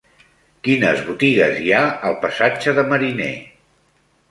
Quines 0.67 1.03
botigues 1.09 1.59
hi 1.65 1.69
ha 1.77 1.83
al 2.11 2.17
passatge 2.25 2.75
de 2.81 2.89
Mariné? 2.95 3.31